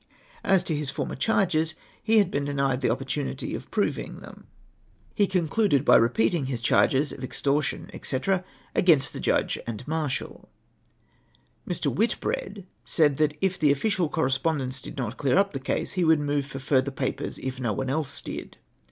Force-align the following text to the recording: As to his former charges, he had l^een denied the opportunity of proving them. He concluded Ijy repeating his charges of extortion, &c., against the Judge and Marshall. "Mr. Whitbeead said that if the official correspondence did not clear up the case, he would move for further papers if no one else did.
As 0.43 0.63
to 0.63 0.75
his 0.75 0.89
former 0.89 1.13
charges, 1.13 1.75
he 2.01 2.17
had 2.17 2.31
l^een 2.31 2.43
denied 2.47 2.81
the 2.81 2.89
opportunity 2.89 3.53
of 3.53 3.69
proving 3.69 4.15
them. 4.19 4.47
He 5.13 5.27
concluded 5.27 5.85
Ijy 5.85 6.01
repeating 6.01 6.45
his 6.45 6.63
charges 6.63 7.11
of 7.11 7.23
extortion, 7.23 7.87
&c., 8.01 8.19
against 8.73 9.13
the 9.13 9.19
Judge 9.19 9.59
and 9.67 9.87
Marshall. 9.87 10.49
"Mr. 11.69 11.93
Whitbeead 11.93 12.65
said 12.83 13.17
that 13.17 13.37
if 13.41 13.59
the 13.59 13.71
official 13.71 14.09
correspondence 14.09 14.81
did 14.81 14.97
not 14.97 15.17
clear 15.17 15.37
up 15.37 15.53
the 15.53 15.59
case, 15.59 15.91
he 15.91 16.03
would 16.03 16.19
move 16.19 16.47
for 16.47 16.57
further 16.57 16.89
papers 16.89 17.37
if 17.37 17.59
no 17.59 17.71
one 17.71 17.91
else 17.91 18.23
did. 18.23 18.57